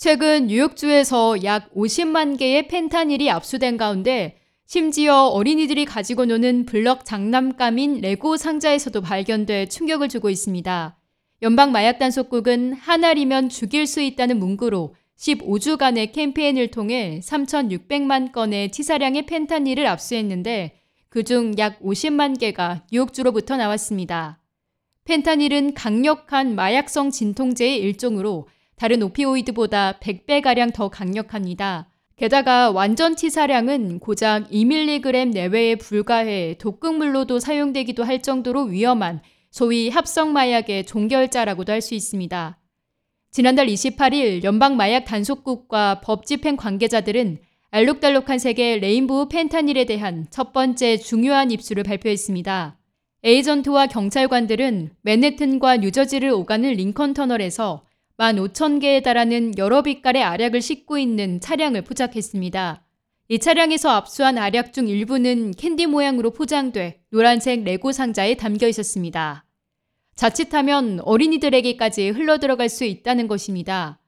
[0.00, 8.36] 최근 뉴욕주에서 약 50만 개의 펜타닐이 압수된 가운데 심지어 어린이들이 가지고 노는 블럭 장난감인 레고
[8.36, 10.96] 상자에서도 발견돼 충격을 주고 있습니다.
[11.42, 19.26] 연방 마약 단속국은 한 알이면 죽일 수 있다는 문구로 15주간의 캠페인을 통해 3,600만 건의 치사량의
[19.26, 24.38] 펜타닐을 압수했는데 그중 약 50만 개가 뉴욕주로부터 나왔습니다.
[25.06, 28.46] 펜타닐은 강력한 마약성 진통제의 일종으로
[28.78, 31.88] 다른 오피오이드보다 100배가량 더 강력합니다.
[32.16, 39.20] 게다가 완전 치사량은 고작 2mg 내외에 불과해 독극물로도 사용되기도 할 정도로 위험한
[39.50, 42.58] 소위 합성마약의 종결자라고도 할 수 있습니다.
[43.30, 47.38] 지난달 28일 연방마약 단속국과 법집행 관계자들은
[47.70, 52.78] 알록달록한 색의 레인보우 펜타닐에 대한 첫 번째 중요한 입수를 발표했습니다.
[53.22, 57.82] 에이전트와 경찰관들은 맨해튼과 뉴저지를 오가는 링컨 터널에서
[58.18, 62.84] 15,000개에 달하는 여러 빛깔의 알약을 싣고 있는 차량을 포착했습니다.
[63.28, 69.44] 이 차량에서 압수한 알약 중 일부는 캔디 모양으로 포장돼 노란색 레고 상자에 담겨 있었습니다.
[70.16, 74.00] 자칫하면 어린이들에게까지 흘러들어갈 수 있다는 것입니다.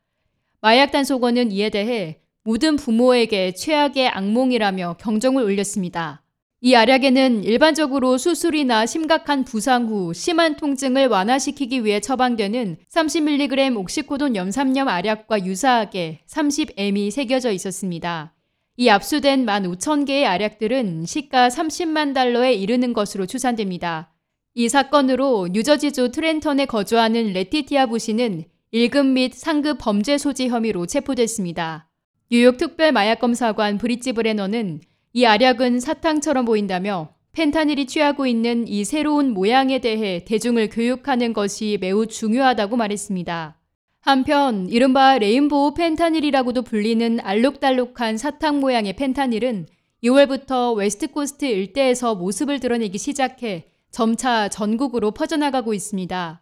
[0.61, 6.23] 마약 단속원은 이에 대해 모든 부모에게 최악의 악몽이라며 경종을 울렸습니다.
[6.63, 14.87] 이 알약에는 일반적으로 수술이나 심각한 부상 후 심한 통증을 완화시키기 위해 처방되는 30mg 옥시코돈 염산염
[14.87, 18.35] 알약과 유사하게 30m이 새겨져 있었습니다.
[18.77, 24.13] 이 압수된 15,000개의 알약들은 시가 30만 달러에 이르는 것으로 추산됩니다.
[24.53, 28.45] 이 사건으로 뉴저지주 트렌턴에 거주하는 레티티아 부시는
[28.75, 31.89] 1급 및 상급 범죄 소지 혐의로 체포됐습니다.
[32.31, 39.81] 뉴욕 특별 마약검사관 브리지 브레너는 이 알약은 사탕처럼 보인다며 펜타닐이 취하고 있는 이 새로운 모양에
[39.81, 43.57] 대해 대중을 교육하는 것이 매우 중요하다고 말했습니다.
[44.01, 49.67] 한편 이른바 rainbow 펜타닐이라고도 불리는 알록달록한 사탕 모양의 펜타닐은
[50.03, 56.41] 6월부터 West Coast 일대에서 모습을 드러내기 시작해 점차 전국으로 퍼져나가고 있습니다.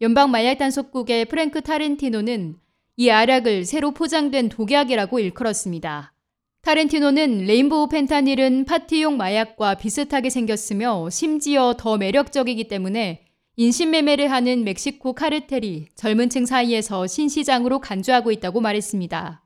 [0.00, 2.56] 연방 마약단속국의 프랭크 타렌티노는
[2.96, 6.14] 이 알약을 새로 포장된 독약이라고 일컬었습니다.
[6.62, 13.24] 타렌티노는 rainbow 펜타닐은 파티용 마약과 비슷하게 생겼으며 심지어 더 매력적이기 때문에
[13.56, 19.44] 인신매매를 하는 멕시코 카르텔이 젊은 층 사이에서 신시장으로 간주하고 있다고 말했습니다.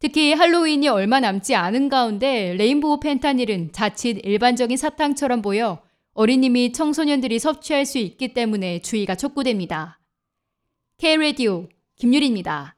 [0.00, 5.82] 특히 할로윈이 얼마 남지 않은 가운데 rainbow 펜타닐은 자칫 일반적인 사탕처럼 보여
[6.14, 10.00] 어린이 및 청소년들이 섭취할 수 있기 때문에 주의가 촉구됩니다.
[10.98, 12.77] K-Radio 김유리입니다.